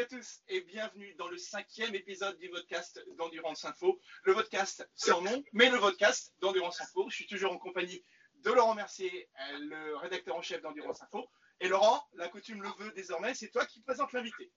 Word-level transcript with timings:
Salut 0.00 0.14
à 0.14 0.18
tous 0.18 0.40
et 0.48 0.62
bienvenue 0.62 1.14
dans 1.18 1.28
le 1.28 1.36
cinquième 1.36 1.94
épisode 1.94 2.38
du 2.38 2.48
podcast 2.48 3.04
d'Endurance 3.18 3.66
Info. 3.66 4.00
Le 4.24 4.32
podcast 4.32 4.88
sans 4.94 5.20
nom, 5.20 5.44
mais 5.52 5.68
le 5.68 5.78
podcast 5.78 6.32
d'Endurance 6.40 6.80
Info. 6.80 7.06
Je 7.10 7.16
suis 7.16 7.26
toujours 7.26 7.52
en 7.52 7.58
compagnie 7.58 8.02
de 8.42 8.50
Laurent 8.50 8.74
Mercier, 8.74 9.28
le 9.58 9.96
rédacteur 9.96 10.36
en 10.36 10.40
chef 10.40 10.62
d'Endurance 10.62 11.02
Info. 11.02 11.28
Et 11.60 11.68
Laurent, 11.68 12.02
la 12.14 12.28
coutume 12.28 12.62
le 12.62 12.70
veut 12.78 12.92
désormais, 12.92 13.34
c'est 13.34 13.50
toi 13.50 13.66
qui 13.66 13.82
présente 13.82 14.14
l'invité. 14.14 14.50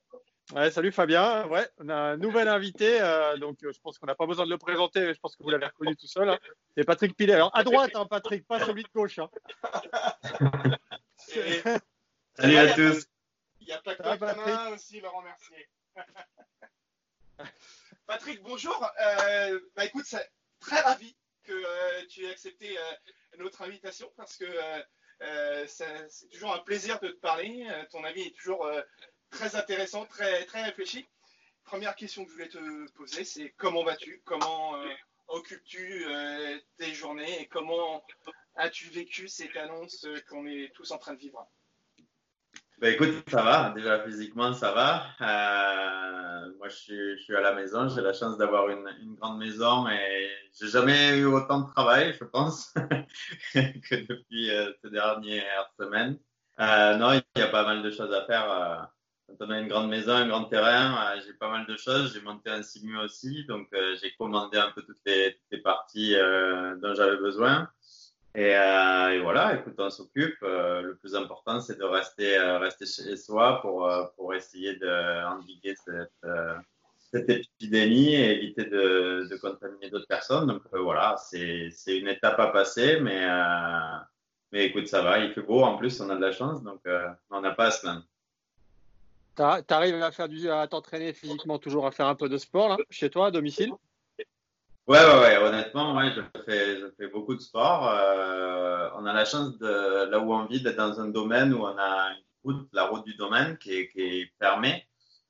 Ouais, 0.54 0.72
salut 0.72 0.94
Fabien. 0.94 1.46
Ouais, 1.48 1.68
on 1.78 1.90
a 1.90 1.96
un 1.96 2.18
nouvel 2.18 2.48
invité, 2.48 3.02
euh, 3.02 3.36
donc 3.36 3.62
euh, 3.64 3.74
je 3.74 3.80
pense 3.82 3.98
qu'on 3.98 4.08
n'a 4.08 4.16
pas 4.16 4.28
besoin 4.28 4.46
de 4.46 4.52
le 4.52 4.58
présenter, 4.58 5.02
mais 5.02 5.14
je 5.14 5.20
pense 5.20 5.36
que 5.36 5.44
vous 5.44 5.50
l'avez 5.50 5.66
reconnu 5.66 5.98
tout 5.98 6.08
seul. 6.08 6.30
Hein. 6.30 6.40
C'est 6.78 6.86
Patrick 6.86 7.18
Pilet. 7.18 7.34
Alors 7.34 7.52
à 7.54 7.66
droite, 7.66 7.92
hein, 7.96 8.06
Patrick, 8.10 8.48
pas 8.48 8.66
celui 8.66 8.84
de 8.84 8.90
gauche. 8.96 9.20
Hein. 9.20 9.30
Salut 12.38 12.58
à 12.58 12.74
tous. 12.74 13.13
Il 13.66 13.70
y 13.70 13.72
a 13.72 13.82
pas 13.82 13.96
que 13.96 14.04
toi 14.04 14.70
aussi, 14.72 15.00
Laurent 15.00 15.22
Mercier. 15.22 15.70
Patrick, 18.06 18.44
bonjour. 18.44 18.86
Euh, 19.00 19.58
bah 19.74 19.86
écoute, 19.86 20.04
c'est 20.06 20.30
très 20.60 20.82
ravi 20.82 21.16
que 21.44 21.54
euh, 21.54 22.06
tu 22.10 22.26
aies 22.26 22.32
accepté 22.32 22.78
euh, 22.78 22.82
notre 23.38 23.62
invitation 23.62 24.12
parce 24.18 24.36
que 24.36 24.46
c'est 25.68 26.30
toujours 26.30 26.54
un 26.54 26.60
plaisir 26.60 27.00
de 27.00 27.08
te 27.08 27.20
parler. 27.22 27.66
ton 27.90 28.04
avis 28.04 28.24
est 28.24 28.36
toujours 28.36 28.70
très 29.30 29.56
intéressant, 29.56 30.06
très, 30.08 30.44
très 30.46 30.64
réfléchi. 30.64 31.08
Première 31.64 31.96
question 31.96 32.26
que 32.26 32.32
je 32.32 32.36
voulais 32.36 32.50
te 32.50 32.92
poser, 32.92 33.24
c'est 33.24 33.52
comment 33.52 33.86
vas-tu? 33.86 34.22
Comment 34.26 34.76
occupes-tu 35.30 36.06
tes 36.76 36.94
journées 36.94 37.40
et 37.40 37.48
comment 37.48 38.06
as-tu 38.56 38.90
vécu 38.90 39.30
cette 39.30 39.56
annonce 39.56 40.06
qu'on 40.28 40.46
est 40.48 40.74
tous 40.76 40.92
en 40.92 40.98
train 40.98 41.14
de 41.14 41.20
vivre? 41.20 41.50
Bah, 42.80 42.90
écoute, 42.90 43.24
ça 43.30 43.42
va. 43.42 43.72
Déjà 43.76 44.00
physiquement, 44.04 44.54
ça 44.54 44.72
va. 44.72 45.06
Euh, 45.22 46.52
moi, 46.58 46.68
je 46.68 47.16
suis, 47.18 47.36
à 47.36 47.42
la 47.42 47.54
maison. 47.54 47.88
J'ai 47.88 48.02
la 48.02 48.14
chance 48.14 48.38
d'avoir 48.38 48.70
une, 48.70 49.16
grande 49.16 49.40
maison 49.40 49.88
et 49.88 50.30
j'ai 50.60 50.68
jamais 50.68 51.18
eu 51.18 51.26
autant 51.26 51.62
de 51.62 51.72
travail, 51.72 52.16
je 52.20 52.26
pense, 52.26 52.74
que 53.54 53.96
depuis 54.08 54.52
euh, 54.52 54.72
ces 54.84 54.90
dernières 54.90 55.72
semaines. 55.80 56.18
Euh, 56.60 56.98
non, 56.98 57.14
il 57.14 57.40
y 57.40 57.42
a 57.42 57.48
pas 57.48 57.64
mal 57.64 57.84
de 57.84 57.92
choses 57.92 58.14
à 58.14 58.26
faire. 58.26 58.90
Quand 59.28 59.46
on 59.46 59.50
a 59.50 59.60
une 59.60 59.70
grande 59.70 59.90
maison, 59.90 60.12
un 60.12 60.28
grand 60.28 60.46
terrain, 60.46 61.16
j'ai 61.26 61.34
pas 61.34 61.50
mal 61.50 61.66
de 61.66 61.78
choses. 61.78 62.14
J'ai 62.14 62.22
monté 62.22 62.50
un 62.50 62.62
simu 62.62 62.98
aussi, 63.00 63.46
donc 63.46 63.70
j'ai 64.02 64.14
commandé 64.16 64.58
un 64.58 64.72
peu 64.72 64.84
toutes 64.84 65.00
les 65.06 65.58
parties 65.64 66.16
dont 66.82 66.94
j'avais 66.94 67.18
besoin. 67.18 67.70
Et, 68.36 68.56
euh, 68.56 69.12
et, 69.12 69.20
voilà, 69.20 69.56
écoute, 69.56 69.76
on 69.78 69.90
s'occupe. 69.92 70.38
Euh, 70.42 70.82
le 70.82 70.96
plus 70.96 71.16
important, 71.16 71.60
c'est 71.60 71.78
de 71.78 71.84
rester, 71.84 72.38
euh, 72.38 72.58
rester 72.58 72.86
chez 72.86 73.16
soi 73.16 73.62
pour, 73.62 73.88
pour 74.16 74.34
essayer 74.34 74.76
d'endiguer 74.78 75.76
cette, 75.76 76.32
cette 77.12 77.30
épidémie 77.30 78.16
et 78.16 78.44
éviter 78.44 78.66
de, 78.66 79.28
de 79.30 79.38
contaminer 79.38 79.90
d'autres 79.92 80.08
personnes. 80.08 80.48
Donc 80.48 80.64
voilà, 80.72 81.16
c'est 81.18 81.70
une 81.88 82.08
étape 82.08 82.40
à 82.40 82.48
passer, 82.48 83.00
mais, 83.00 83.28
mais 84.52 84.66
écoute, 84.66 84.88
ça 84.88 85.04
va. 85.04 85.20
Il 85.20 85.32
fait 85.34 85.42
beau 85.42 85.62
en 85.62 85.78
plus, 85.78 86.02
on 86.02 86.10
a 86.10 86.16
de 86.16 86.22
la 86.22 86.32
chance, 86.32 86.64
donc 86.64 86.82
on 87.30 87.42
n'a 87.42 87.52
pas 87.52 87.68
à 87.68 87.72
se 87.72 87.82
plaindre. 87.82 88.04
Tu 89.36 89.74
arrives 89.74 90.02
à 90.02 90.62
à 90.62 90.68
t'entraîner 90.68 91.14
physiquement, 91.14 91.60
toujours 91.60 91.86
à 91.86 91.92
faire 91.92 92.08
un 92.08 92.16
peu 92.16 92.30
de 92.30 92.38
sport 92.38 92.80
chez 92.90 93.12
toi, 93.12 93.28
à 93.28 93.32
domicile? 93.32 93.74
Ouais, 94.86 95.00
ouais, 95.00 95.20
ouais, 95.22 95.38
honnêtement, 95.38 95.96
ouais, 95.96 96.12
je 96.14 96.22
fais, 96.46 96.78
je 96.80 96.88
fais 96.98 97.08
beaucoup 97.08 97.36
de 97.36 97.40
sport. 97.40 97.88
Euh, 97.88 98.90
on 98.96 99.06
a 99.06 99.14
la 99.14 99.24
chance 99.24 99.58
de, 99.58 100.10
là 100.10 100.20
où 100.20 100.34
on 100.34 100.46
vit, 100.46 100.62
d'être 100.62 100.76
dans 100.76 101.00
un 101.00 101.08
domaine 101.08 101.54
où 101.54 101.60
on 101.60 101.78
a 101.78 102.12
une 102.12 102.24
route, 102.44 102.68
la 102.74 102.88
route 102.88 103.06
du 103.06 103.16
domaine 103.16 103.58
qui 103.58 103.74
est, 103.74 103.88
qui 103.90 104.02
est 104.02 104.34
fermée. 104.40 104.86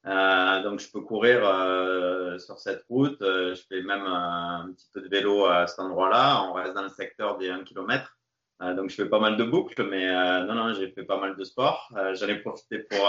Euh, 0.07 0.63
donc, 0.63 0.79
je 0.79 0.91
peux 0.91 1.01
courir 1.01 1.41
euh, 1.45 2.39
sur 2.39 2.57
cette 2.57 2.83
route. 2.89 3.21
Euh, 3.21 3.53
je 3.53 3.61
fais 3.69 3.83
même 3.83 4.05
un, 4.05 4.71
petit 4.75 4.87
peu 4.91 5.01
de 5.01 5.07
vélo 5.07 5.45
à 5.45 5.67
cet 5.67 5.79
endroit-là. 5.79 6.43
On 6.49 6.53
reste 6.53 6.73
dans 6.73 6.81
le 6.81 6.89
secteur 6.89 7.37
des 7.37 7.49
1 7.49 7.63
km. 7.63 8.17
Euh, 8.63 8.73
donc, 8.73 8.89
je 8.89 8.95
fais 8.95 9.09
pas 9.09 9.19
mal 9.19 9.37
de 9.37 9.43
boucles, 9.43 9.87
mais 9.87 10.09
euh, 10.09 10.45
non, 10.45 10.55
non, 10.55 10.73
j'ai 10.73 10.91
fait 10.91 11.03
pas 11.03 11.19
mal 11.19 11.35
de 11.37 11.43
sport. 11.43 11.93
J'en 12.13 12.27
ai 12.27 12.39
profité 12.39 12.79
pour 12.79 13.07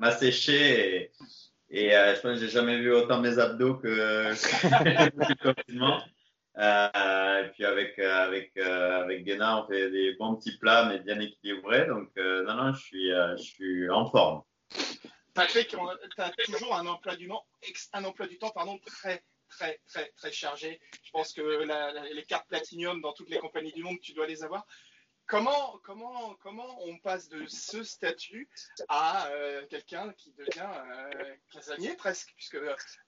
m'assécher 0.00 0.96
et, 0.96 1.12
et 1.70 1.94
euh, 1.94 2.14
je 2.14 2.20
pense 2.20 2.34
que 2.34 2.46
j'ai 2.46 2.48
jamais 2.48 2.78
vu 2.78 2.92
autant 2.92 3.20
mes 3.20 3.38
abdos 3.38 3.76
que, 3.76 4.32
que 4.32 5.28
le 5.28 5.54
confinement. 5.54 6.00
Euh, 6.56 7.44
et 7.44 7.48
puis 7.50 7.64
avec 7.64 7.98
euh, 7.98 8.24
avec 8.24 8.52
euh, 8.56 9.02
avec 9.02 9.24
Guéna, 9.24 9.62
on 9.62 9.68
fait 9.68 9.90
des 9.90 10.14
bons 10.14 10.34
petits 10.36 10.56
plats 10.58 10.86
mais 10.86 10.98
bien 10.98 11.20
équilibrés. 11.20 11.86
Donc 11.86 12.10
euh, 12.16 12.42
non 12.44 12.54
non, 12.54 12.72
je 12.72 12.80
suis 12.80 13.10
je 13.10 13.42
suis 13.42 13.90
en 13.90 14.10
forme. 14.10 14.42
Patrick, 15.34 15.68
tu 15.68 15.76
as 16.22 16.30
toujours 16.46 16.74
un 16.74 16.86
emploi 16.86 17.14
du 17.14 17.28
temps 17.28 17.46
un 17.92 18.04
emploi 18.04 18.26
du 18.26 18.38
temps 18.38 18.50
pardon 18.50 18.78
très 18.84 19.22
très 19.50 19.78
très 19.86 20.08
très 20.16 20.32
chargé. 20.32 20.80
Je 21.04 21.10
pense 21.12 21.32
que 21.32 21.42
les 22.12 22.24
cartes 22.24 22.48
Platinum 22.48 23.00
dans 23.02 23.12
toutes 23.12 23.30
les 23.30 23.38
compagnies 23.38 23.72
du 23.72 23.84
monde, 23.84 24.00
tu 24.00 24.12
dois 24.14 24.26
les 24.26 24.42
avoir. 24.42 24.66
Comment, 25.28 25.78
comment, 25.84 26.34
comment 26.42 26.82
on 26.86 26.96
passe 26.98 27.28
de 27.28 27.44
ce 27.48 27.82
statut 27.82 28.48
à 28.88 29.28
euh, 29.28 29.62
quelqu'un 29.68 30.10
qui 30.16 30.32
devient 30.32 30.62
euh, 30.62 31.34
casanier 31.52 31.94
presque, 31.96 32.32
puisque 32.34 32.56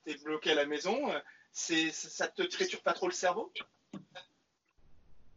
tu 0.05 0.13
es 0.13 0.19
bloqué 0.23 0.53
à 0.53 0.55
la 0.55 0.67
maison 0.67 1.11
c'est, 1.51 1.91
Ça 1.91 2.29
te 2.29 2.43
triture 2.43 2.83
pas 2.83 2.93
trop 2.93 3.07
le 3.07 3.15
cerveau? 3.15 3.51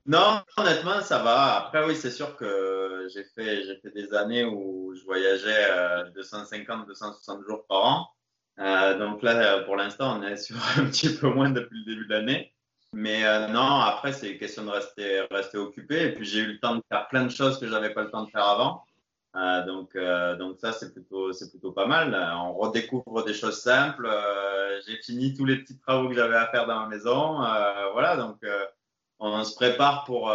Non, 0.06 0.42
honnêtement, 0.58 1.02
ça 1.02 1.24
va. 1.24 1.56
Après, 1.56 1.86
oui, 1.86 1.96
c'est 1.96 2.12
sûr 2.12 2.36
que 2.36 3.08
j'ai 3.14 3.24
fait, 3.24 3.64
j'ai 3.64 3.78
fait 3.78 3.92
des 3.92 4.14
années 4.14 4.44
où 4.44 4.94
je 4.94 5.06
voyageais 5.06 5.72
euh, 5.72 6.10
250, 6.10 6.88
260 6.88 7.46
jours 7.48 7.66
par 7.66 7.86
an. 7.86 8.10
Euh, 8.60 8.98
donc 8.98 9.24
là, 9.24 9.60
pour 9.62 9.78
l'instant, 9.78 10.20
on 10.20 10.24
est 10.24 10.36
sur 10.36 10.58
un 10.78 10.86
petit 10.88 11.16
peu 11.16 11.30
moins 11.30 11.50
depuis 11.50 11.80
le 11.80 11.86
début 11.86 12.06
de 12.08 12.14
l'année. 12.14 12.53
Mais 12.94 13.26
euh, 13.26 13.48
non, 13.48 13.80
après, 13.80 14.14
c'est 14.14 14.38
question 14.38 14.66
de 14.66 14.70
rester, 14.70 15.22
rester 15.32 15.58
occupé. 15.58 16.04
Et 16.04 16.14
puis, 16.14 16.26
j'ai 16.26 16.40
eu 16.40 16.54
le 16.54 16.60
temps 16.60 16.76
de 16.76 16.84
faire 16.90 17.08
plein 17.08 17.24
de 17.24 17.32
choses 17.32 17.60
que 17.60 17.68
j'avais 17.68 17.92
pas 17.92 18.04
le 18.04 18.12
temps 18.12 18.24
de 18.24 18.30
faire 18.30 18.48
avant. 18.48 18.84
Euh, 19.36 19.66
donc, 19.66 19.96
euh, 19.96 20.36
donc 20.36 20.60
ça, 20.60 20.74
c'est 20.74 20.94
plutôt, 20.94 21.32
plutôt 21.50 21.72
pas 21.72 21.88
mal. 21.88 22.14
On 22.40 22.54
redécouvre 22.54 23.24
des 23.26 23.34
choses 23.34 23.60
simples. 23.60 24.06
Euh, 24.06 24.80
j'ai 24.86 24.98
fini 24.98 25.34
tous 25.34 25.46
les 25.46 25.58
petits 25.58 25.80
travaux 25.80 26.08
que 26.08 26.14
j'avais 26.14 26.36
à 26.36 26.48
faire 26.48 26.68
dans 26.68 26.82
ma 26.82 26.88
maison. 26.88 27.44
Euh, 27.44 27.90
voilà, 27.94 28.16
donc 28.16 28.38
on 29.20 29.44
se 29.44 29.56
prépare 29.56 30.04
pour, 30.04 30.32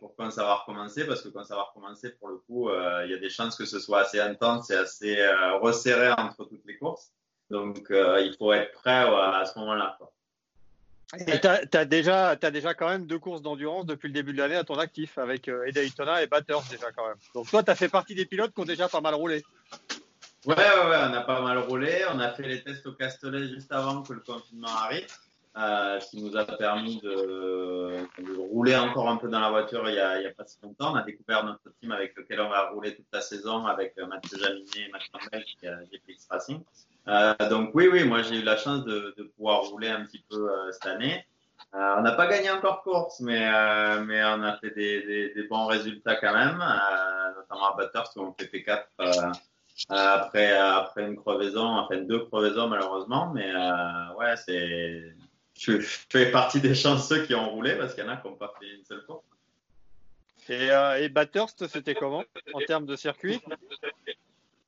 pour 0.00 0.16
quand 0.16 0.30
ça 0.30 0.42
va 0.42 0.54
recommencer, 0.54 1.06
parce 1.06 1.20
que 1.20 1.28
quand 1.28 1.44
ça 1.44 1.54
va 1.54 1.62
recommencer, 1.62 2.10
pour 2.10 2.28
le 2.28 2.38
coup, 2.38 2.70
il 3.04 3.10
y 3.10 3.14
a 3.14 3.18
des 3.18 3.28
chances 3.28 3.56
que 3.56 3.66
ce 3.66 3.78
soit 3.78 4.00
assez 4.00 4.18
intense 4.20 4.70
et 4.70 4.76
assez 4.76 5.18
resserré 5.60 6.10
entre 6.12 6.44
toutes 6.44 6.64
les 6.64 6.78
courses. 6.78 7.12
Donc, 7.50 7.86
il 7.90 8.34
faut 8.38 8.52
être 8.52 8.72
prêt 8.72 9.04
à 9.04 9.44
ce 9.44 9.58
moment-là. 9.58 9.98
Et 11.18 11.40
tu 11.40 11.46
as, 11.46 11.84
déjà, 11.84 12.30
as 12.30 12.50
déjà 12.50 12.72
quand 12.72 12.88
même 12.88 13.06
deux 13.06 13.18
courses 13.18 13.42
d'endurance 13.42 13.84
depuis 13.84 14.08
le 14.08 14.14
début 14.14 14.32
de 14.32 14.38
l'année 14.38 14.56
à 14.56 14.64
ton 14.64 14.78
actif, 14.78 15.18
avec 15.18 15.46
euh, 15.48 15.66
et 15.66 16.26
Batters 16.26 16.62
déjà 16.70 16.90
quand 16.96 17.06
même. 17.06 17.18
Donc 17.34 17.50
toi, 17.50 17.62
tu 17.62 17.70
as 17.70 17.74
fait 17.74 17.90
partie 17.90 18.14
des 18.14 18.24
pilotes 18.24 18.54
qui 18.54 18.60
ont 18.60 18.64
déjà 18.64 18.88
pas 18.88 19.02
mal 19.02 19.14
roulé. 19.14 19.42
Ouais, 20.46 20.56
ouais, 20.56 20.88
ouais, 20.88 20.96
on 21.08 21.12
a 21.12 21.20
pas 21.20 21.42
mal 21.42 21.58
roulé. 21.58 22.02
On 22.12 22.18
a 22.18 22.32
fait 22.32 22.44
les 22.44 22.62
tests 22.62 22.86
au 22.86 22.92
Castellet 22.92 23.48
juste 23.48 23.70
avant 23.70 24.02
que 24.02 24.14
le 24.14 24.20
confinement 24.20 24.68
arrive, 24.68 25.06
euh, 25.58 26.00
ce 26.00 26.10
qui 26.10 26.22
nous 26.22 26.34
a 26.34 26.46
permis 26.46 26.98
de, 27.00 28.06
rouler 28.38 28.74
encore 28.74 29.10
un 29.10 29.18
peu 29.18 29.28
dans 29.28 29.40
la 29.40 29.50
voiture 29.50 29.86
il 29.88 29.94
y, 29.94 30.00
a, 30.00 30.30
pas 30.32 30.46
si 30.46 30.56
longtemps. 30.62 30.92
On 30.92 30.96
a 30.96 31.02
découvert 31.02 31.44
notre 31.44 31.70
team 31.78 31.92
avec 31.92 32.16
lequel 32.16 32.40
on 32.40 32.48
va 32.48 32.70
rouler 32.70 32.96
toute 32.96 33.06
la 33.12 33.20
saison 33.20 33.66
avec 33.66 33.94
euh, 33.98 34.06
Mathieu 34.06 34.38
Jaminet 34.38 34.88
et 34.88 34.90
Mathieu 34.90 35.10
Campbell 35.12 35.44
qui 35.44 35.68
a 35.68 35.76
GPX 35.84 36.26
Racing. 36.30 36.62
Euh, 37.08 37.34
donc 37.50 37.70
oui, 37.74 37.88
oui, 37.90 38.04
moi 38.04 38.22
j'ai 38.22 38.36
eu 38.36 38.42
la 38.42 38.56
chance 38.56 38.84
de, 38.84 39.14
pouvoir 39.36 39.62
rouler 39.62 39.88
un 39.88 40.04
petit 40.04 40.24
peu 40.30 40.50
euh, 40.50 40.70
cette 40.72 40.86
année. 40.86 41.24
Euh, 41.74 41.94
on 41.98 42.02
n'a 42.02 42.12
pas 42.12 42.26
gagné 42.26 42.50
encore 42.50 42.82
course, 42.82 43.20
mais, 43.20 43.40
mais 44.04 44.22
on 44.24 44.42
a 44.42 44.56
fait 44.58 44.70
des, 44.70 45.46
bons 45.48 45.66
résultats 45.66 46.16
quand 46.16 46.34
même, 46.34 46.62
notamment 47.36 47.72
à 47.72 47.76
Batters 47.76 48.10
où 48.16 48.20
on 48.22 48.34
fait 48.34 48.46
P4 48.46 49.32
après, 49.88 50.52
après 50.52 51.06
une 51.06 51.16
crevaison, 51.16 51.64
enfin 51.64 51.96
deux 51.96 52.26
crevaisons 52.26 52.68
malheureusement, 52.68 53.32
mais 53.34 53.50
ouais, 54.18 54.36
c'est 54.36 55.14
je, 55.58 55.78
fais 55.80 56.30
partie 56.30 56.60
des 56.60 56.74
chanceux 56.74 57.24
qui 57.24 57.34
ont 57.34 57.50
roulé 57.50 57.76
parce 57.76 57.94
qu'il 57.94 58.04
y 58.04 58.06
en 58.06 58.10
a 58.10 58.16
qui 58.16 58.28
n'ont 58.28 58.34
pas 58.34 58.52
fait 58.60 58.68
une 58.68 58.84
seule 58.84 59.04
course. 59.06 59.24
Et 60.48 61.08
Bathurst, 61.08 61.66
c'était 61.68 61.94
comment 61.94 62.24
en 62.52 62.60
termes 62.60 62.86
de 62.86 62.96
circuit? 62.96 63.40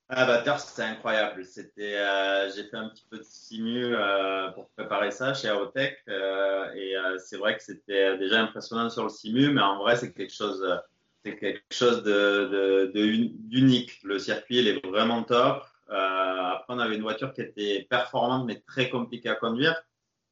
Ah, 0.09 0.27
Bathurst, 0.27 0.69
c'était 0.69 0.83
incroyable. 0.83 1.45
C'était, 1.45 1.97
euh, 1.97 2.51
j'ai 2.55 2.65
fait 2.65 2.77
un 2.77 2.89
petit 2.89 3.05
peu 3.11 3.19
de 3.19 3.25
simu 3.25 3.95
euh, 3.95 4.51
pour 4.51 4.69
préparer 4.71 5.11
ça 5.11 5.35
chez 5.35 5.49
Aerotech 5.49 5.99
euh, 6.09 6.73
et 6.75 6.97
euh, 6.97 7.19
c'est 7.19 7.37
vrai 7.37 7.57
que 7.57 7.63
c'était 7.63 8.19
déjà 8.19 8.43
impressionnant 8.43 8.91
sur 8.91 9.05
le 9.05 9.09
simu, 9.09 9.51
mais 9.51 9.63
en 9.63 9.79
vrai, 9.79 9.97
c'est 9.97 10.13
quelque 10.13 10.33
chose, 10.33 10.63
c'est 11.25 11.37
quelque 11.37 11.63
chose 11.73 12.03
de, 12.03 12.91
d'unique. 12.95 14.01
Le 14.05 14.19
circuit, 14.19 14.59
il 14.59 14.69
est 14.69 14.87
vraiment 14.87 15.23
top. 15.23 15.65
après, 15.89 16.75
on 16.75 16.79
avait 16.79 16.97
une 16.97 17.03
voiture 17.03 17.33
qui 17.33 17.41
était 17.43 17.87
performante 17.89 18.47
mais 18.47 18.63
très 18.67 18.91
compliquée 18.91 19.31
à 19.31 19.37
conduire. 19.37 19.75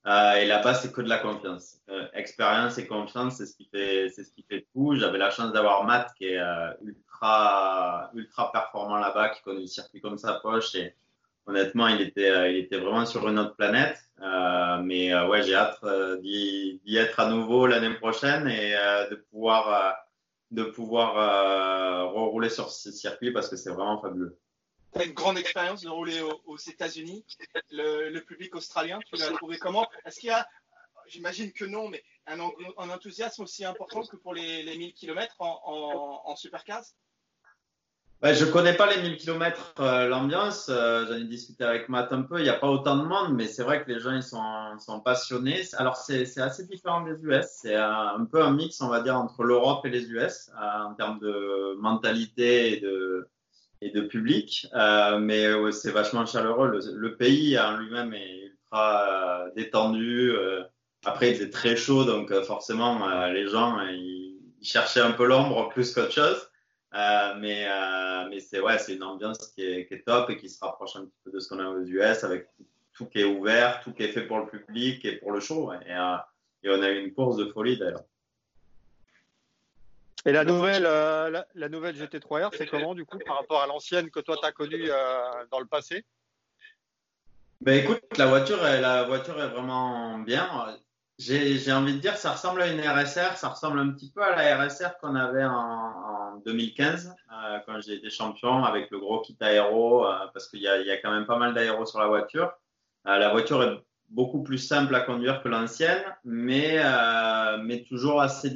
Euh, 0.06 0.34
et 0.34 0.46
là-bas, 0.46 0.74
c'est 0.74 0.92
que 0.92 1.00
de 1.00 1.08
la 1.08 1.18
confiance. 1.18 1.78
Euh, 1.88 2.06
expérience 2.12 2.76
et 2.78 2.86
confiance, 2.86 3.36
c'est 3.36 3.46
ce 3.46 3.56
qui 3.56 3.68
fait, 3.72 4.08
c'est 4.08 4.24
ce 4.24 4.32
qui 4.32 4.44
fait 4.48 4.66
tout. 4.74 4.96
J'avais 4.96 5.18
la 5.18 5.30
chance 5.30 5.52
d'avoir 5.52 5.84
Matt 5.84 6.12
qui 6.16 6.26
est 6.26 6.38
euh, 6.38 6.72
ultra, 8.14 8.52
performant 8.52 8.96
là-bas, 8.96 9.30
qui 9.30 9.42
connaît 9.42 9.60
le 9.60 9.66
circuit 9.66 10.00
comme 10.00 10.18
sa 10.18 10.34
poche 10.34 10.74
et 10.74 10.94
honnêtement, 11.46 11.88
il 11.88 12.00
était, 12.00 12.58
était 12.58 12.78
vraiment 12.78 13.06
sur 13.06 13.28
une 13.28 13.38
autre 13.38 13.56
planète. 13.56 13.98
mais 14.84 15.14
ouais, 15.24 15.42
j'ai 15.42 15.54
hâte 15.54 15.84
d'y 16.20 16.96
être 16.96 17.20
à 17.20 17.28
nouveau 17.28 17.66
l'année 17.66 17.94
prochaine 17.94 18.48
et 18.48 18.72
de 19.10 19.16
pouvoir, 19.16 19.96
de 20.50 20.64
pouvoir 20.64 22.12
rerouler 22.12 22.48
sur 22.48 22.70
ce 22.70 22.92
circuit 22.92 23.32
parce 23.32 23.48
que 23.48 23.56
c'est 23.56 23.70
vraiment 23.70 24.00
fabuleux. 24.00 24.38
Tu 24.92 25.00
as 25.00 25.04
une 25.04 25.14
grande 25.14 25.38
expérience 25.38 25.82
de 25.82 25.88
rouler 25.88 26.20
aux, 26.20 26.58
États-Unis. 26.58 27.24
Le, 27.70 28.20
public 28.20 28.54
australien, 28.54 28.98
tu 29.06 29.16
l'as 29.16 29.30
trouvé 29.30 29.56
comment? 29.58 29.88
Est-ce 30.04 30.20
qu'il 30.20 30.28
y 30.28 30.32
a, 30.32 30.46
j'imagine 31.06 31.52
que 31.52 31.64
non, 31.64 31.88
mais 31.88 32.02
un, 32.26 32.40
enthousiasme 32.76 33.42
aussi 33.42 33.64
important 33.64 34.02
que 34.02 34.16
pour 34.16 34.34
les, 34.34 34.64
1000 34.64 34.92
km 34.92 35.36
en, 35.38 36.22
en, 36.26 36.36
supercars? 36.36 36.84
Ben, 38.22 38.32
Je 38.32 38.44
connais 38.44 38.74
pas 38.74 38.86
les 38.94 39.02
1000 39.02 39.16
km, 39.16 39.74
euh, 39.80 40.08
l'ambiance. 40.08 40.68
Euh, 40.68 41.04
j'en 41.06 41.16
ai 41.16 41.24
discuté 41.24 41.64
avec 41.64 41.88
Matt 41.88 42.12
un 42.12 42.22
peu. 42.22 42.38
Il 42.38 42.44
n'y 42.44 42.48
a 42.48 42.54
pas 42.54 42.68
autant 42.68 42.96
de 42.96 43.02
monde, 43.02 43.34
mais 43.34 43.48
c'est 43.48 43.64
vrai 43.64 43.84
que 43.84 43.90
les 43.90 43.98
gens 43.98 44.14
ils 44.14 44.22
sont, 44.22 44.78
sont 44.78 45.00
passionnés. 45.00 45.62
Alors, 45.76 45.96
c'est 45.96 46.38
assez 46.38 46.66
différent 46.66 47.02
des 47.02 47.20
US. 47.24 47.46
C'est 47.62 47.74
un, 47.74 48.24
peu 48.30 48.42
un 48.42 48.52
mix, 48.52 48.80
on 48.80 48.88
va 48.88 49.00
dire, 49.00 49.16
entre 49.16 49.42
l'Europe 49.42 49.84
et 49.84 49.90
les 49.90 50.08
US 50.10 50.50
euh, 50.50 50.84
en 50.84 50.94
termes 50.94 51.18
de 51.18 51.74
mentalité 51.80 52.76
et 52.76 52.80
de, 52.80 53.28
et 53.80 53.90
de 53.90 54.02
public, 54.02 54.68
euh, 54.74 55.18
mais 55.18 55.46
c'est 55.72 55.90
vachement 55.90 56.24
chaleureux. 56.24 56.80
Le, 56.94 57.16
pays 57.16 57.58
en 57.58 57.76
lui-même 57.76 58.14
est 58.14 58.44
ultra 58.44 59.08
euh, 59.08 59.50
détendu. 59.56 60.32
Après, 61.04 61.30
il 61.30 61.34
était 61.34 61.50
très 61.50 61.74
chaud, 61.74 62.04
donc 62.04 62.32
forcément, 62.44 63.26
les 63.26 63.48
gens 63.48 63.80
ils, 63.88 64.38
cherchaient 64.62 65.00
un 65.00 65.10
peu 65.10 65.24
l'ombre 65.24 65.68
plus 65.70 65.92
qu'autre 65.92 66.12
chose. 66.12 66.51
Mais 66.92 67.66
mais 68.28 68.40
c'est 68.40 68.60
ouais, 68.60 68.78
c'est 68.78 68.94
une 68.94 69.02
ambiance 69.02 69.48
qui 69.54 69.64
est, 69.64 69.86
qui 69.86 69.94
est, 69.94 70.04
top 70.04 70.30
et 70.30 70.36
qui 70.36 70.48
se 70.48 70.58
rapproche 70.62 70.96
un 70.96 71.06
petit 71.06 71.20
peu 71.24 71.30
de 71.30 71.38
ce 71.38 71.48
qu'on 71.48 71.58
a 71.58 71.68
aux 71.68 71.82
US 71.82 72.24
avec 72.24 72.48
tout 72.92 73.06
qui 73.06 73.20
est 73.20 73.24
ouvert, 73.24 73.80
tout 73.82 73.92
qui 73.92 74.02
est 74.02 74.12
fait 74.12 74.26
pour 74.26 74.38
le 74.38 74.46
public 74.46 75.04
et 75.04 75.16
pour 75.16 75.32
le 75.32 75.40
show. 75.40 75.72
Et, 75.72 75.90
et 76.64 76.70
on 76.70 76.82
a 76.82 76.90
eu 76.90 77.04
une 77.04 77.12
course 77.12 77.36
de 77.36 77.46
folie 77.46 77.78
d'ailleurs. 77.78 78.04
Et 80.24 80.30
la 80.30 80.44
nouvelle, 80.44 80.86
euh, 80.86 81.42
la, 81.54 81.68
nouvelle 81.68 81.96
GT3R, 81.96 82.50
c'est 82.56 82.68
comment 82.68 82.94
du 82.94 83.04
coup 83.04 83.18
par 83.26 83.38
rapport 83.38 83.62
à 83.62 83.66
l'ancienne 83.66 84.08
que 84.10 84.20
toi 84.20 84.36
tu 84.40 84.46
as 84.46 84.52
connue 84.52 84.88
euh, 84.88 85.44
dans 85.50 85.58
le 85.58 85.66
passé? 85.66 86.04
Ben 87.60 87.82
écoute, 87.82 88.02
la 88.16 88.26
voiture, 88.26 88.62
la 88.62 89.04
voiture 89.04 89.40
est 89.42 89.48
vraiment 89.48 90.18
bien. 90.18 90.78
J'ai 91.26 91.72
envie 91.72 91.94
de 91.94 91.98
dire, 91.98 92.16
ça 92.16 92.32
ressemble 92.32 92.62
à 92.62 92.68
une 92.68 92.80
RSR, 92.80 93.36
ça 93.36 93.48
ressemble 93.48 93.78
un 93.78 93.90
petit 93.90 94.10
peu 94.10 94.22
à 94.22 94.34
la 94.34 94.64
RSR 94.64 94.98
qu'on 95.00 95.14
avait 95.14 95.44
en, 95.44 96.40
2015 96.44 97.14
euh, 97.30 97.58
quand 97.66 97.80
j'ai 97.80 97.94
été 97.94 98.10
champion 98.10 98.64
avec 98.64 98.90
le 98.90 98.98
gros 98.98 99.20
kit 99.20 99.36
aéro, 99.40 100.04
parce 100.32 100.48
qu'il 100.48 100.60
y, 100.60 100.62
y 100.62 100.90
a, 100.90 100.96
quand 100.96 101.12
même 101.12 101.26
pas 101.26 101.38
mal 101.38 101.54
d'aéro 101.54 101.86
sur 101.86 102.00
la 102.00 102.08
voiture. 102.08 102.50
la 103.04 103.30
voiture 103.30 103.62
est 103.62 103.78
beaucoup 104.12 104.42
plus 104.42 104.58
simple 104.58 104.94
à 104.94 105.00
conduire 105.00 105.42
que 105.42 105.48
l'ancienne, 105.48 106.02
mais, 106.24 106.78
euh, 106.78 107.58
mais 107.62 107.82
toujours 107.82 108.20
assez 108.20 108.50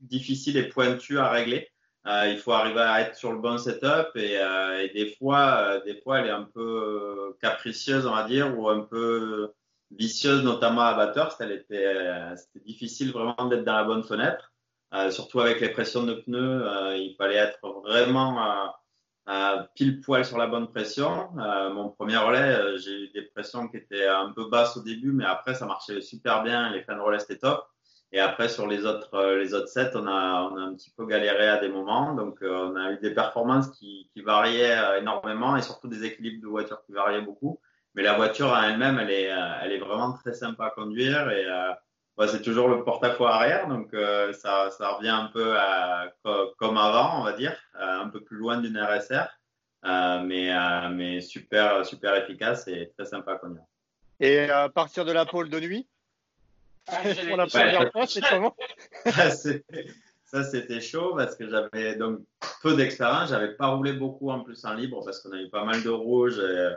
difficile 0.00 0.56
et 0.56 0.68
pointu 0.68 1.18
à 1.18 1.28
régler. 1.30 1.68
Euh, 2.06 2.28
il 2.28 2.38
faut 2.38 2.52
arriver 2.52 2.80
à 2.80 3.00
être 3.00 3.16
sur 3.16 3.32
le 3.32 3.38
bon 3.38 3.56
setup 3.56 4.10
et, 4.14 4.38
euh, 4.38 4.82
et 4.82 4.90
des 4.90 5.14
fois, 5.14 5.56
euh, 5.58 5.84
des 5.84 6.00
fois, 6.02 6.20
elle 6.20 6.26
est 6.26 6.30
un 6.30 6.48
peu 6.52 7.34
capricieuse, 7.40 8.06
on 8.06 8.14
va 8.14 8.24
dire, 8.24 8.58
ou 8.58 8.68
un 8.68 8.80
peu 8.80 9.52
vicieuse, 9.98 10.42
notamment 10.42 10.82
à 10.82 10.94
Bathurst. 10.94 11.40
Elle 11.40 11.52
était, 11.52 12.36
c'était 12.36 12.64
difficile 12.64 13.12
vraiment 13.12 13.46
d'être 13.46 13.64
dans 13.64 13.76
la 13.76 13.84
bonne 13.84 14.02
fenêtre, 14.02 14.52
surtout 15.10 15.40
avec 15.40 15.60
les 15.60 15.70
pressions 15.70 16.04
de 16.04 16.14
pneus. 16.14 16.64
il 16.96 17.14
fallait 17.18 17.36
être 17.36 17.58
vraiment 17.84 18.72
pile 19.74 20.00
poil 20.00 20.24
sur 20.24 20.38
la 20.38 20.46
bonne 20.46 20.68
pression. 20.68 21.30
Euh, 21.38 21.70
mon 21.70 21.88
premier 21.88 22.16
relais, 22.16 22.56
euh, 22.56 22.78
j'ai 22.78 23.04
eu 23.04 23.08
des 23.10 23.22
pressions 23.22 23.68
qui 23.68 23.78
étaient 23.78 24.06
un 24.06 24.32
peu 24.32 24.48
basses 24.48 24.76
au 24.76 24.82
début, 24.82 25.12
mais 25.12 25.24
après 25.24 25.54
ça 25.54 25.66
marchait 25.66 26.00
super 26.00 26.42
bien, 26.42 26.70
les 26.70 26.82
fins 26.82 26.96
de 26.96 27.00
relais 27.00 27.22
étaient 27.22 27.38
top. 27.38 27.66
Et 28.12 28.20
après 28.20 28.48
sur 28.48 28.66
les 28.68 28.84
autres 28.84 29.12
euh, 29.14 29.38
les 29.38 29.54
autres 29.54 29.68
sets, 29.68 29.90
on 29.94 30.06
a 30.06 30.48
on 30.50 30.56
a 30.56 30.60
un 30.60 30.74
petit 30.74 30.92
peu 30.96 31.06
galéré 31.06 31.48
à 31.48 31.58
des 31.58 31.68
moments, 31.68 32.14
donc 32.14 32.38
on 32.42 32.76
a 32.76 32.92
eu 32.92 32.98
des 32.98 33.12
performances 33.12 33.70
qui, 33.70 34.08
qui 34.12 34.22
variaient 34.22 34.98
énormément 35.00 35.56
et 35.56 35.62
surtout 35.62 35.88
des 35.88 36.04
équilibres 36.04 36.42
de 36.42 36.48
voiture 36.48 36.82
qui 36.86 36.92
variaient 36.92 37.22
beaucoup. 37.22 37.60
Mais 37.94 38.02
la 38.02 38.14
voiture 38.14 38.48
en 38.48 38.62
elle-même, 38.62 38.98
elle 38.98 39.10
est 39.10 39.30
elle 39.62 39.72
est 39.72 39.78
vraiment 39.78 40.12
très 40.12 40.32
sympa 40.32 40.66
à 40.66 40.70
conduire 40.70 41.30
et 41.30 41.46
c'est 42.28 42.42
toujours 42.42 42.68
le 42.68 42.84
porte-à-faux 42.84 43.26
arrière, 43.26 43.68
donc 43.68 43.92
euh, 43.92 44.32
ça, 44.32 44.70
ça, 44.70 44.92
revient 44.92 45.08
un 45.08 45.30
peu 45.32 45.56
à, 45.58 46.12
comme 46.58 46.76
avant, 46.76 47.20
on 47.20 47.24
va 47.24 47.32
dire, 47.32 47.56
euh, 47.76 48.00
un 48.02 48.08
peu 48.08 48.20
plus 48.20 48.36
loin 48.36 48.58
d'une 48.58 48.78
RSR, 48.78 49.26
euh, 49.84 50.20
mais, 50.20 50.52
mais 50.90 51.20
super, 51.20 51.84
super 51.84 52.14
efficace 52.14 52.68
et 52.68 52.92
très 52.96 53.06
sympa 53.06 53.32
à 53.32 53.36
conduire. 53.36 53.64
Et 54.20 54.48
à 54.48 54.68
partir 54.68 55.04
de 55.04 55.12
la 55.12 55.26
pôle 55.26 55.50
de 55.50 55.58
nuit? 55.58 55.88
Ah, 56.86 57.00
Pour 57.28 57.36
la 57.36 57.46
première 57.46 57.90
fois, 57.92 58.06
c'est 58.06 58.20
comment 58.20 58.54
Ça, 59.04 60.42
c'était 60.44 60.80
chaud 60.80 61.14
parce 61.16 61.34
que 61.34 61.48
j'avais 61.48 61.96
donc 61.96 62.20
peu 62.62 62.76
d'expérience. 62.76 63.30
J'avais 63.30 63.54
pas 63.54 63.68
roulé 63.68 63.92
beaucoup 63.92 64.30
en 64.30 64.40
plus 64.40 64.64
en 64.64 64.74
libre 64.74 65.02
parce 65.04 65.20
qu'on 65.20 65.32
a 65.32 65.40
eu 65.40 65.48
pas 65.48 65.64
mal 65.64 65.82
de 65.82 65.90
rouges. 65.90 66.38
Et, 66.38 66.70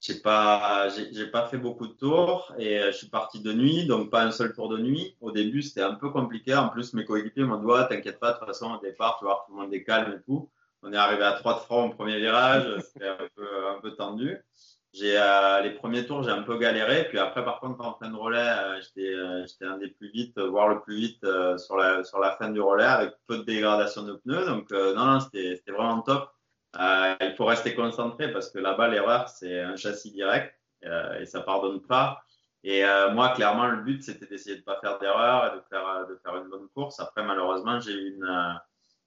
j'ai 0.00 0.14
pas, 0.20 0.88
j'ai 0.88 1.26
pas 1.26 1.46
fait 1.46 1.58
beaucoup 1.58 1.88
de 1.88 1.92
tours 1.92 2.54
et 2.56 2.78
euh, 2.78 2.92
je 2.92 2.98
suis 2.98 3.08
parti 3.08 3.40
de 3.40 3.52
nuit, 3.52 3.84
donc 3.86 4.10
pas 4.10 4.22
un 4.22 4.30
seul 4.30 4.52
tour 4.52 4.68
de 4.68 4.78
nuit. 4.78 5.16
Au 5.20 5.32
début, 5.32 5.60
c'était 5.62 5.82
un 5.82 5.94
peu 5.94 6.10
compliqué. 6.10 6.54
En 6.54 6.68
plus, 6.68 6.94
mes 6.94 7.04
coéquipiers 7.04 7.42
m'ont 7.42 7.58
dit, 7.58 7.66
ouais, 7.66 7.88
t'inquiète 7.88 8.20
pas, 8.20 8.32
de 8.32 8.38
toute 8.38 8.46
façon, 8.46 8.72
au 8.74 8.78
départ, 8.80 9.16
tu 9.18 9.24
vois, 9.24 9.44
tout 9.46 9.54
le 9.54 9.62
monde 9.62 9.74
est 9.74 9.82
calme 9.82 10.12
et 10.12 10.22
tout. 10.24 10.50
On 10.82 10.92
est 10.92 10.96
arrivé 10.96 11.24
à 11.24 11.32
trois 11.32 11.54
de 11.54 11.60
front 11.60 11.86
au 11.86 11.90
premier 11.90 12.18
virage, 12.20 12.64
c'était 12.92 13.08
un 13.08 13.28
peu, 13.34 13.68
un 13.76 13.80
peu 13.80 13.90
tendu. 13.96 14.38
J'ai 14.92 15.18
euh, 15.18 15.60
les 15.62 15.70
premiers 15.72 16.06
tours, 16.06 16.22
j'ai 16.22 16.30
un 16.30 16.42
peu 16.42 16.58
galéré. 16.58 17.08
Puis 17.08 17.18
après, 17.18 17.44
par 17.44 17.58
contre, 17.58 17.84
en 17.84 17.94
fin 17.94 18.08
de 18.08 18.16
relais, 18.16 18.38
euh, 18.38 18.80
j'étais, 18.80 19.12
j'étais 19.48 19.64
un 19.64 19.78
des 19.78 19.88
plus 19.88 20.10
vite, 20.10 20.38
voire 20.38 20.68
le 20.68 20.80
plus 20.80 20.96
vite 20.96 21.26
sur 21.58 21.76
la 21.76 22.04
sur 22.04 22.20
la 22.20 22.36
fin 22.36 22.50
du 22.50 22.60
relais 22.60 22.84
avec 22.84 23.14
peu 23.26 23.38
de 23.38 23.42
dégradation 23.42 24.02
de 24.02 24.14
pneus. 24.14 24.46
Donc 24.46 24.70
non, 24.70 25.04
non, 25.04 25.20
c'était, 25.20 25.56
c'était 25.56 25.72
vraiment 25.72 26.00
top. 26.02 26.30
Euh, 26.76 27.14
il 27.20 27.34
faut 27.34 27.46
rester 27.46 27.74
concentré 27.74 28.30
parce 28.30 28.50
que 28.50 28.58
là-bas, 28.58 28.88
l'erreur, 28.88 29.28
c'est 29.28 29.60
un 29.60 29.76
châssis 29.76 30.12
direct 30.12 30.54
euh, 30.84 31.20
et 31.20 31.26
ça 31.26 31.40
pardonne 31.40 31.80
pas. 31.80 32.22
Et 32.64 32.84
euh, 32.84 33.10
moi, 33.12 33.30
clairement, 33.30 33.66
le 33.68 33.82
but, 33.82 34.02
c'était 34.02 34.26
d'essayer 34.26 34.56
de 34.56 34.62
pas 34.62 34.78
faire 34.80 34.98
d'erreur 34.98 35.52
et 35.52 35.56
de 35.56 35.62
faire, 35.70 36.06
de 36.08 36.16
faire 36.22 36.36
une 36.36 36.48
bonne 36.48 36.68
course. 36.74 37.00
Après, 37.00 37.22
malheureusement, 37.22 37.80
j'ai 37.80 37.92
eu 37.92 38.14
une, 38.16 38.60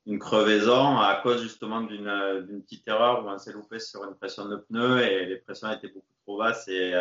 une 0.07 0.19
crevaison 0.19 0.97
à 0.97 1.19
cause 1.21 1.41
justement 1.43 1.81
d'une 1.81 2.45
d'une 2.47 2.63
petite 2.63 2.87
erreur 2.87 3.23
où 3.23 3.29
on 3.29 3.37
s'est 3.37 3.53
loupé 3.53 3.79
sur 3.79 4.03
une 4.05 4.15
pression 4.15 4.47
de 4.47 4.55
pneu 4.55 5.01
et 5.01 5.25
les 5.25 5.35
pressions 5.35 5.71
étaient 5.71 5.89
beaucoup 5.89 6.05
trop 6.25 6.37
basses 6.37 6.67
et, 6.69 6.93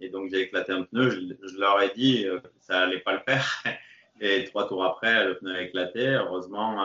et 0.00 0.08
donc 0.10 0.30
j'ai 0.30 0.42
éclaté 0.42 0.72
un 0.72 0.82
pneu. 0.82 1.10
Je, 1.10 1.20
je, 1.42 1.58
leur 1.58 1.80
ai 1.80 1.90
dit 1.96 2.24
que 2.24 2.42
ça 2.60 2.82
allait 2.82 3.00
pas 3.00 3.14
le 3.14 3.20
faire 3.20 3.64
et 4.20 4.44
trois 4.44 4.68
tours 4.68 4.84
après, 4.84 5.24
le 5.24 5.38
pneu 5.38 5.54
a 5.54 5.62
éclaté. 5.62 6.08
Heureusement, 6.08 6.76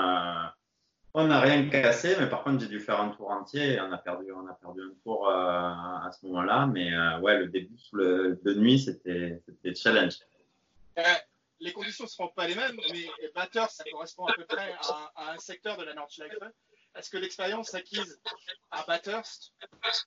on 1.14 1.28
n'a 1.28 1.40
rien 1.42 1.68
cassé, 1.70 2.16
mais 2.20 2.30
par 2.30 2.44
contre, 2.44 2.62
j'ai 2.62 2.68
dû 2.68 2.80
faire 2.80 3.00
un 3.00 3.10
tour 3.10 3.30
entier 3.30 3.74
et 3.74 3.82
on 3.82 3.92
a 3.92 3.98
perdu, 3.98 4.32
on 4.32 4.48
a 4.48 4.54
perdu 4.54 4.82
un 4.82 4.94
tour 5.04 5.28
euh, 5.28 5.34
à 5.34 6.10
ce 6.12 6.26
moment-là. 6.28 6.68
Mais 6.68 6.94
euh, 6.94 7.20
ouais, 7.20 7.38
le 7.38 7.48
début 7.48 7.76
de 7.94 8.54
nuit, 8.54 8.80
c'était 8.80 9.42
challenge. 9.76 10.20
Euh, 10.98 11.04
les 11.60 11.74
conditions 11.74 12.06
ne 12.06 12.10
seront 12.10 12.30
pas 12.30 12.48
les 12.48 12.56
mêmes, 12.56 12.80
mais 12.92 13.30
Bathurst, 13.36 13.78
ça 13.78 13.84
correspond 13.92 14.26
à 14.26 14.34
peu 14.34 14.46
près 14.46 14.74
à, 15.16 15.34
un 15.34 15.38
secteur 15.38 15.78
de 15.78 15.84
la 15.84 15.94
Nordschleife. 15.94 16.34
Est-ce 16.96 17.10
que 17.10 17.18
l'expérience 17.18 17.74
acquise 17.74 18.20
à 18.72 18.84
Bathurst 18.86 19.54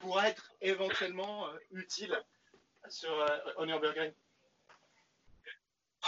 pourrait 0.00 0.30
être 0.30 0.52
éventuellement 0.60 1.46
utile 1.70 2.14
sur 2.88 3.24
Nürburgring 3.64 4.12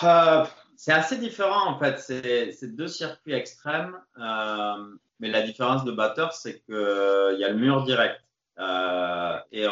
euh, 0.04 0.44
c'est 0.76 0.92
assez 0.92 1.18
différent 1.18 1.66
en 1.68 1.78
fait. 1.78 1.98
C'est 1.98 2.76
deux 2.76 2.88
circuits 2.88 3.32
extrêmes, 3.32 3.96
euh, 4.18 4.96
mais 5.20 5.30
la 5.30 5.42
différence 5.42 5.84
de 5.84 5.92
batteur, 5.92 6.32
c'est 6.32 6.60
qu'il 6.60 6.74
il 6.74 7.38
y 7.38 7.44
a 7.44 7.48
le 7.48 7.56
mur 7.56 7.84
direct. 7.84 8.20
Euh, 8.58 9.38
et 9.52 9.66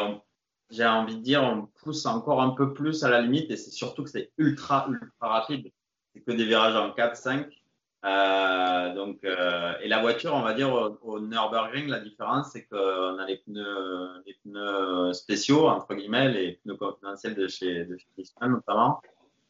j'ai 0.69 0.85
envie 0.85 1.17
de 1.17 1.21
dire, 1.21 1.43
on 1.43 1.67
pousse 1.83 2.05
encore 2.05 2.41
un 2.41 2.51
peu 2.51 2.73
plus 2.73 3.03
à 3.03 3.09
la 3.09 3.21
limite, 3.21 3.51
et 3.51 3.57
c'est 3.57 3.71
surtout 3.71 4.03
que 4.03 4.09
c'est 4.09 4.31
ultra, 4.37 4.87
ultra 4.89 5.27
rapide. 5.27 5.71
C'est 6.13 6.21
que 6.21 6.31
des 6.31 6.45
virages 6.45 6.75
en 6.75 6.91
4, 6.91 7.15
5. 7.15 7.47
Euh, 8.05 8.93
donc, 8.93 9.23
euh, 9.23 9.73
et 9.81 9.87
la 9.87 9.99
voiture, 9.99 10.33
on 10.35 10.41
va 10.41 10.53
dire 10.53 10.71
au, 10.71 10.99
au 11.01 11.19
Nürburgring, 11.19 11.87
la 11.87 11.99
différence, 11.99 12.51
c'est 12.51 12.65
qu'on 12.65 13.17
a 13.17 13.25
les 13.25 13.37
pneus, 13.37 14.23
les 14.27 14.35
pneus 14.43 15.13
spéciaux 15.13 15.67
entre 15.67 15.95
guillemets, 15.95 16.29
les 16.29 16.53
pneus 16.63 16.77
confidentiels 16.77 17.33
de 17.33 17.47
chez, 17.47 17.85
de 17.85 17.97
chez 17.97 18.31
notamment. 18.41 19.01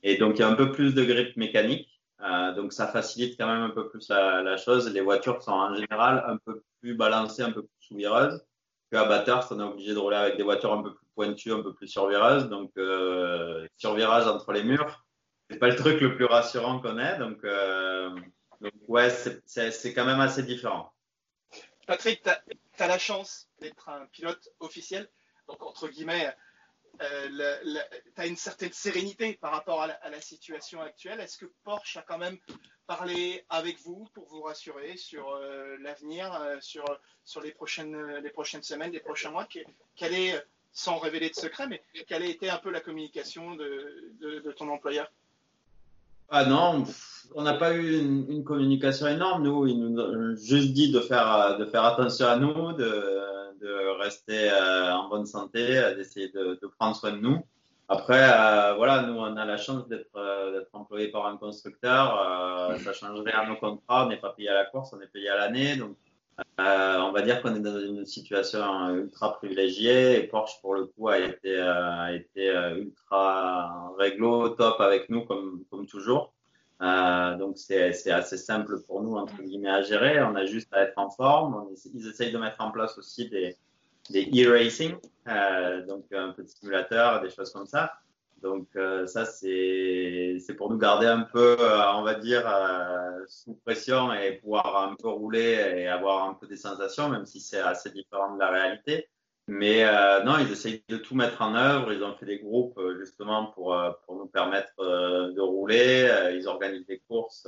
Et 0.07 0.17
donc, 0.17 0.35
il 0.35 0.41
y 0.41 0.43
a 0.43 0.47
un 0.47 0.53
peu 0.53 0.71
plus 0.71 0.93
de 0.93 1.03
grip 1.03 1.35
mécanique. 1.35 1.99
Euh, 2.21 2.53
donc, 2.53 2.73
ça 2.73 2.87
facilite 2.87 3.39
quand 3.39 3.47
même 3.47 3.63
un 3.63 3.71
peu 3.71 3.89
plus 3.89 4.07
la, 4.09 4.55
chose. 4.55 4.87
Les 4.93 5.01
voitures 5.01 5.41
sont 5.41 5.51
en 5.51 5.73
général 5.73 6.23
un 6.27 6.37
peu 6.37 6.63
plus 6.79 6.93
balancées, 6.93 7.41
un 7.41 7.51
peu 7.51 7.63
plus 7.63 7.87
sous-vireuses. 7.87 8.45
Qu'à 8.91 9.05
Bathurst, 9.05 9.51
on 9.51 9.59
est 9.59 9.63
obligé 9.63 9.95
de 9.95 9.97
rouler 9.97 10.17
avec 10.17 10.37
des 10.37 10.43
voitures 10.43 10.73
un 10.73 10.83
peu 10.83 10.93
plus 10.93 11.07
pointues, 11.15 11.53
un 11.53 11.63
peu 11.63 11.73
plus 11.73 11.87
survireuses. 11.87 12.49
Donc, 12.49 12.71
euh, 12.77 13.67
survirage 13.77 14.27
entre 14.27 14.51
les 14.51 14.63
murs, 14.63 15.03
c'est 15.49 15.57
pas 15.57 15.69
le 15.69 15.75
truc 15.75 15.99
le 15.99 16.15
plus 16.15 16.25
rassurant 16.25 16.79
qu'on 16.79 16.99
ait. 16.99 17.17
Donc, 17.17 17.43
euh, 17.43 18.15
ouais, 18.87 19.09
c'est 19.09 19.93
quand 19.95 20.05
même 20.05 20.21
assez 20.21 20.43
différent. 20.43 20.93
Patrick, 21.87 22.21
tu 22.21 22.29
as, 22.29 22.87
la 22.87 22.99
chance 22.99 23.49
d'être 23.59 23.89
un 23.89 24.05
pilote 24.11 24.49
officiel 24.59 25.09
Donc, 25.47 25.63
entre 25.63 25.87
guillemets, 25.87 26.31
euh, 27.01 27.57
tu 28.15 28.21
as 28.21 28.25
une 28.25 28.35
certaine 28.35 28.71
sérénité 28.71 29.37
par 29.41 29.51
rapport 29.51 29.81
à 29.81 29.87
la, 29.87 30.21
situation 30.21 30.81
actuelle. 30.81 31.19
Est-ce 31.19 31.37
que 31.37 31.45
Porsche 31.63 31.97
a 31.97 32.01
quand 32.01 32.17
même 32.17 32.37
parlé 32.87 33.43
avec 33.49 33.79
vous 33.81 34.07
pour 34.13 34.27
vous 34.27 34.41
rassurer 34.41 34.97
sur 34.97 35.29
euh, 35.29 35.75
l'avenir, 35.81 36.33
euh, 36.33 36.57
sur, 36.61 36.85
les, 37.43 37.51
prochaines, 37.51 37.93
semaines, 38.61 38.91
les 38.91 38.99
prochains 38.99 39.31
mois? 39.31 39.47
Quelle 39.95 40.13
est, 40.13 40.43
sans 40.71 40.97
révéler 40.97 41.29
de 41.29 41.35
secret, 41.35 41.67
mais 41.67 41.81
quelle 42.07 42.23
a 42.23 42.27
été 42.27 42.49
un 42.49 42.57
peu 42.57 42.71
la 42.71 42.81
communication 42.81 43.55
de, 43.55 44.51
ton 44.57 44.69
employeur? 44.69 45.11
Ah 46.29 46.45
non, 46.45 46.85
on 47.35 47.43
n'a 47.43 47.53
pas 47.53 47.73
eu 47.75 47.99
une, 47.99 48.43
communication 48.43 49.07
énorme. 49.07 49.43
Nous, 49.43 49.67
il 49.67 49.79
nous 49.79 49.99
a 50.01 50.35
juste 50.35 50.73
dit 50.73 50.91
de 50.91 50.99
faire, 50.99 51.57
de 51.59 51.65
faire 51.65 51.83
attention 51.83 52.27
à 52.27 52.37
nous, 52.37 52.73
de, 52.73 53.34
de 53.61 53.99
rester 53.99 54.51
euh, 54.51 54.93
en 54.93 55.09
bonne 55.09 55.25
santé, 55.25 55.77
euh, 55.77 55.95
d'essayer 55.95 56.29
de, 56.29 56.59
de, 56.61 56.67
prendre 56.67 56.95
soin 56.95 57.11
de 57.11 57.17
nous. 57.17 57.45
Après, 57.87 58.21
euh, 58.21 58.73
voilà, 58.75 59.03
nous, 59.03 59.13
on 59.13 59.37
a 59.37 59.45
la 59.45 59.57
chance 59.57 59.87
d'être 59.87 60.07
employés 60.15 60.65
employé 60.73 61.07
par 61.09 61.27
un 61.27 61.37
constructeur. 61.37 62.77
ça 62.83 62.93
changerait 62.93 63.31
à 63.31 63.47
nos 63.47 63.55
contrats. 63.57 64.05
On 64.05 64.09
n'est 64.09 64.17
pas 64.17 64.31
payé 64.31 64.49
à 64.49 64.55
la 64.55 64.65
course, 64.65 64.91
on 64.93 65.01
est 65.01 65.07
payé 65.07 65.29
à 65.29 65.37
l'année. 65.37 65.75
Donc, 65.75 65.95
on 66.57 67.11
va 67.11 67.21
dire 67.21 67.41
qu'on 67.41 67.55
est 67.55 67.59
dans 67.59 67.79
une 67.79 68.05
situation 68.05 68.89
ultra 68.89 69.37
privilégiée. 69.37 70.17
Et 70.17 70.23
Porsche, 70.23 70.59
pour 70.61 70.73
le 70.73 70.85
coup, 70.85 71.09
a 71.09 71.19
été, 71.19 71.59
a 71.59 72.11
été 72.13 72.51
ultra 72.75 73.93
réglo, 73.99 74.49
top 74.49 74.81
avec 74.81 75.09
nous, 75.09 75.23
comme, 75.25 75.63
comme 75.69 75.85
toujours. 75.85 76.34
Euh, 76.81 77.37
donc 77.37 77.57
c'est 77.57 78.11
assez 78.11 78.37
simple 78.37 78.81
pour 78.81 79.01
nous 79.01 79.15
entre 79.15 79.41
guillemets 79.41 79.69
à 79.69 79.81
gérer. 79.81 80.21
On 80.21 80.35
a 80.35 80.45
juste 80.45 80.73
à 80.73 80.81
être 80.81 80.97
en 80.97 81.09
forme. 81.09 81.67
ils 81.93 82.07
essayent 82.07 82.31
de 82.33 82.37
mettre 82.37 82.61
en 82.61 82.71
place 82.71 82.97
aussi 82.97 83.29
des 83.29 83.55
des 84.09 84.29
e-racing, 84.43 84.95
euh, 85.27 85.85
donc 85.85 86.05
un 86.11 86.31
petit 86.31 86.55
simulateur, 86.55 87.21
des 87.21 87.29
choses 87.29 87.51
comme 87.51 87.65
ça. 87.65 87.93
Donc 88.41 88.67
euh, 88.75 89.07
ça 89.07 89.25
c'est 89.25 90.39
pour 90.57 90.69
nous 90.69 90.77
garder 90.77 91.07
un 91.07 91.21
peu, 91.21 91.57
euh, 91.59 91.93
on 91.93 92.03
va 92.03 92.15
dire, 92.15 92.43
sous 93.27 93.55
pression 93.65 94.13
et 94.13 94.33
pouvoir 94.33 94.89
un 94.89 94.95
peu 94.95 95.09
rouler 95.09 95.73
et 95.77 95.87
avoir 95.87 96.29
un 96.29 96.33
peu 96.35 96.45
des 96.45 96.57
sensations, 96.57 97.09
même 97.09 97.25
si 97.25 97.39
c'est 97.39 97.59
assez 97.59 97.89
différent 97.89 98.35
de 98.35 98.39
la 98.39 98.49
réalité. 98.49 99.07
Mais 99.47 99.83
euh, 99.83 100.23
non, 100.23 100.39
ils 100.39 100.51
essayent 100.51 100.83
de 100.89 100.97
tout 100.97 101.13
mettre 101.13 101.41
en 101.41 101.53
œuvre. 101.53 101.93
Ils 101.93 102.03
ont 102.03 102.15
fait 102.15 102.25
des 102.25 102.39
groupes 102.39 102.77
euh, 102.79 102.97
justement 102.97 103.47
pour, 103.47 103.75
euh, 103.75 103.91
pour 104.05 104.15
nous 104.15 104.25
permettre 104.25 104.73
de 104.79 105.41
rouler. 105.41 106.31
Ils 106.33 106.47
organisent 106.47 106.87
des 106.87 106.99
courses 107.07 107.47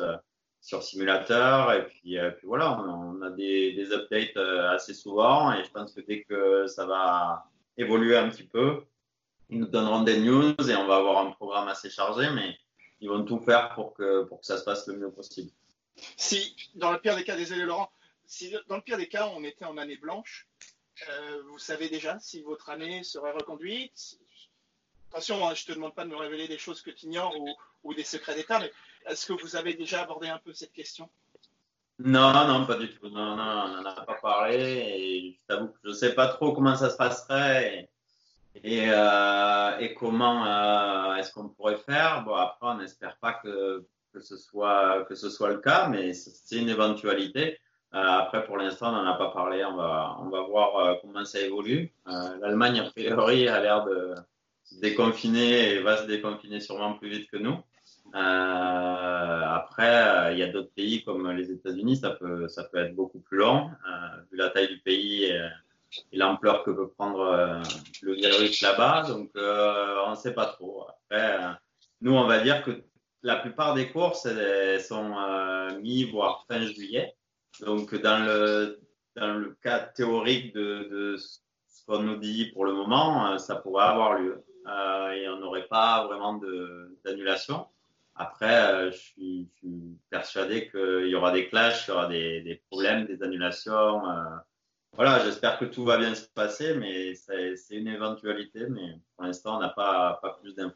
sur 0.62 0.84
simulateur. 0.84 1.74
Et 1.74 1.86
puis, 1.88 2.18
voilà, 2.44 2.80
on, 2.80 3.22
a 3.22 3.32
des, 3.32 3.74
des 3.74 3.92
updates 3.92 4.38
assez 4.38 4.94
souvent. 4.94 5.54
Et 5.54 5.64
je 5.64 5.72
pense 5.72 5.94
que 5.94 6.02
dès 6.02 6.24
que 6.24 6.68
ça 6.68 6.86
va 6.86 7.46
évoluer 7.78 8.18
un 8.18 8.30
petit 8.30 8.46
peu, 8.46 8.84
ils 9.50 9.60
nous 9.60 9.68
donneront 9.68 10.04
des 10.04 10.20
news 10.20 10.54
et 10.70 10.76
on 10.76 10.88
va 10.88 10.98
avoir 10.98 11.26
un 11.26 11.32
programme 11.32 11.68
assez 11.68 11.90
chargé. 11.90 12.30
Mais 12.36 12.56
ils 13.00 13.10
vont 13.10 13.24
tout 13.24 13.40
faire 13.40 13.74
pour 13.74 13.94
que, 13.96 14.24
pour 14.26 14.42
que 14.42 14.46
ça 14.46 14.58
se 14.58 14.64
passe 14.64 14.88
le 14.88 14.98
mieux 14.98 15.12
possible. 15.12 15.50
Si, 16.16 16.56
dans 16.76 16.92
le 16.92 17.00
pire 17.00 17.16
des 17.16 17.24
cas, 17.24 17.36
désolé 17.36 17.64
Laurent, 17.64 17.90
si 18.28 18.54
dans 18.68 18.76
le 18.76 18.82
pire 18.82 18.98
des 18.98 19.08
cas, 19.08 19.30
on 19.36 19.44
était 19.44 19.66
en 19.66 19.78
année 19.78 19.98
blanche, 19.98 20.48
euh, 21.10 21.42
vous 21.50 21.60
savez 21.60 21.90
déjà 21.90 22.20
si 22.20 22.42
votre 22.42 22.70
année 22.70 23.04
serait 23.04 23.32
reconduite 23.32 24.20
Attention, 25.12 25.48
hein, 25.48 25.54
je 25.56 25.64
ne 25.64 25.68
te 25.68 25.72
demande 25.74 25.96
pas 25.96 26.04
de 26.04 26.10
me 26.10 26.18
révéler 26.18 26.48
des 26.48 26.58
choses 26.58 26.82
que 26.82 26.92
tu 26.92 27.06
ignores 27.06 27.34
ou, 27.84 27.94
des 27.94 28.04
secrets 28.04 28.36
d'État, 28.36 28.60
mais 28.60 28.72
est-ce 29.06 29.26
que 29.26 29.34
vous 29.34 29.56
avez 29.56 29.74
déjà 29.74 30.04
abordé 30.04 30.28
un 30.28 30.38
peu 30.38 30.54
cette 30.54 30.74
question? 30.74 31.10
Non, 32.00 32.34
non, 32.46 32.66
pas 32.66 32.76
du 32.76 32.94
tout. 32.94 33.10
Non, 33.10 33.34
on 33.34 33.36
n'en 33.36 33.86
a 33.86 34.02
pas 34.02 34.20
parlé. 34.22 34.58
Et 34.58 35.40
je 35.50 35.56
que 35.56 35.72
je 35.84 35.90
ne 35.90 35.94
sais 35.94 36.14
pas 36.14 36.28
trop 36.28 36.52
comment 36.52 36.76
ça 36.76 36.90
se 36.90 36.98
passerait 36.98 37.90
et, 38.64 38.90
euh, 38.90 39.78
et, 39.80 39.94
comment 39.96 40.46
euh, 40.46 41.16
est-ce 41.16 41.32
qu'on 41.32 41.50
pourrait 41.50 41.78
faire. 41.78 42.24
Bon, 42.24 42.36
après, 42.36 42.68
on 42.68 42.78
n'espère 42.78 43.18
pas 43.18 43.34
que, 43.34 43.88
que, 44.14 44.20
ce 44.20 44.38
soit, 44.38 45.06
que 45.06 45.16
ce 45.16 45.30
soit 45.30 45.50
le 45.50 45.60
cas, 45.60 45.88
mais 45.88 46.14
c'est 46.14 46.58
une 46.58 46.70
éventualité. 46.70 47.60
Euh, 47.94 48.00
après, 48.00 48.46
pour 48.46 48.58
l'instant, 48.58 48.90
on 48.90 49.04
n'en 49.04 49.06
a 49.06 49.14
pas 49.14 49.30
parlé. 49.30 49.64
On 49.64 49.76
va, 49.76 50.42
voir 50.48 50.78
euh, 50.78 50.96
comment 51.02 51.24
ça 51.26 51.40
évolue. 51.40 51.92
Euh, 52.08 52.38
L'Allemagne, 52.42 52.82
a 52.82 52.90
priori, 52.90 53.48
a 53.48 53.62
l'air 53.62 53.86
de 53.86 54.16
se 54.64 54.80
déconfiner 54.80 55.76
et 55.76 55.80
va 55.80 55.98
se 55.98 56.06
déconfiner 56.06 56.60
sûrement 56.60 56.94
plus 56.94 57.10
vite 57.10 57.30
que 57.32 57.38
nous. 57.38 57.58
après, 58.14 60.34
il 60.34 60.40
y 60.40 60.44
a 60.44 60.48
d'autres 60.48 60.72
pays 60.76 61.04
comme 61.04 61.32
les 61.32 61.52
États-Unis, 61.52 61.98
ça 61.98 62.12
peut, 62.12 62.48
être 62.74 62.96
beaucoup 62.96 63.20
plus 63.20 63.38
long, 63.38 63.70
vu 64.32 64.38
la 64.38 64.50
taille 64.50 64.68
du 64.68 64.80
pays 64.80 65.26
et, 65.26 65.42
l'ampleur 66.12 66.64
que 66.64 66.72
peut 66.72 66.90
prendre 66.90 67.62
le 68.02 68.14
virus 68.14 68.62
là-bas. 68.62 69.04
Donc, 69.08 69.32
on 69.36 70.12
ne 70.12 70.16
sait 70.16 70.34
pas 70.34 70.48
trop. 70.48 70.86
Après, 70.90 71.40
nous, 72.02 72.14
on 72.14 72.28
va 72.28 72.40
dire 72.40 72.62
que 72.64 72.84
la 73.24 73.38
plupart 73.38 73.74
des 73.74 73.90
courses 73.90 74.28
sont 74.86 75.16
mi 75.82 76.04
voire 76.04 76.46
fin 76.50 76.60
juillet. 76.60 77.16
Donc, 77.62 77.96
dans 77.96 78.24
le, 78.26 78.80
dans 79.16 79.34
le 79.34 79.58
cas 79.62 79.80
théorique 79.80 80.54
de, 80.54 81.18
ce 81.18 81.86
qu'on 81.86 82.04
nous 82.04 82.18
dit 82.18 82.52
pour 82.54 82.66
le 82.66 82.74
moment, 82.74 83.32
euh, 83.32 83.38
ça 83.38 83.56
pourrait 83.56 83.86
avoir 83.86 84.20
lieu. 84.20 84.44
Euh, 84.68 85.12
et 85.12 85.30
on 85.30 85.40
n'aurait 85.40 85.68
pas 85.68 86.06
vraiment 86.06 86.40
d'annulation. 87.06 87.68
Après, 88.16 88.74
euh, 88.74 88.92
je, 88.92 88.98
suis, 88.98 89.50
persuadé 90.10 90.70
qu'il 90.70 91.08
y 91.08 91.16
aura 91.16 91.32
des 91.32 91.48
clashs, 91.48 91.88
il 91.88 91.92
y 91.92 91.94
aura 91.94 92.08
des, 92.08 92.42
des 92.42 92.56
problèmes, 92.70 93.06
des 93.06 93.22
annulations. 93.24 94.10
Euh, 94.10 94.24
voilà, 94.94 95.24
j'espère 95.24 95.60
que 95.60 95.66
tout 95.66 95.86
va 95.86 95.98
bien 95.98 96.16
se 96.16 96.28
passer, 96.28 96.74
mais 96.74 97.14
c'est 97.14 97.76
une 97.76 97.88
éventualité. 97.88 98.68
Mais 98.68 99.00
pour 99.16 99.26
l'instant, 99.26 99.58
on 99.58 99.60
n'a 99.60 99.70
pas, 99.70 100.20
pas 100.22 100.38
plus 100.42 100.56
d'infos. 100.56 100.76